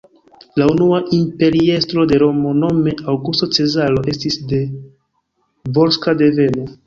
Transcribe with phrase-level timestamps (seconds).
[0.59, 4.63] La unua imperiestro de Romo nome Aŭgusto Cezaro estis de
[5.79, 6.67] volska deveno.